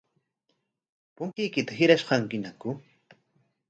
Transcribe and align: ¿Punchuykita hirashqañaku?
¿Punchuykita 1.15 1.73
hirashqañaku? 1.79 2.69